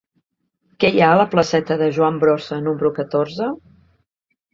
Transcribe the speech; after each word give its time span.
Què 0.83 0.89
hi 0.95 1.01
ha 1.01 1.09
a 1.15 1.19
la 1.19 1.25
placeta 1.33 1.77
de 1.81 1.89
Joan 1.97 2.17
Brossa 2.23 2.57
número 2.69 2.91
catorze? 3.01 3.51